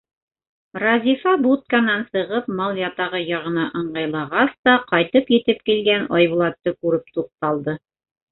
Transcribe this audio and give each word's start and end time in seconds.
Разифа, 0.83 1.33
будканан 1.47 2.05
сығып 2.15 2.47
мал 2.61 2.79
ятағы 2.81 3.21
яғына 3.23 3.67
ыңғайлағас 3.81 4.57
та, 4.69 4.75
ҡайтып 4.93 5.31
етеп 5.37 5.61
килгән 5.71 6.09
Айбулатты 6.21 6.75
күреп 6.81 7.15
туҡталды. 7.19 7.77